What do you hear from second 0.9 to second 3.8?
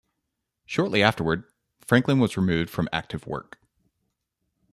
afterward, Franklin was removed from active work.